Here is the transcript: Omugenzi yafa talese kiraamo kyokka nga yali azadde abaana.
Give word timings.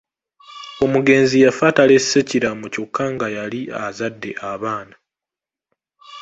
Omugenzi 0.83 1.35
yafa 1.43 1.67
talese 1.77 2.19
kiraamo 2.29 2.67
kyokka 2.73 3.03
nga 3.13 3.27
yali 3.35 3.61
azadde 3.85 4.31
abaana. 4.51 4.95